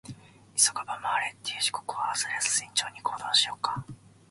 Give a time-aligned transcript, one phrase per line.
[0.57, 3.85] 「急がば回れ」って言うし、ここは焦らず慎重に行動しようか。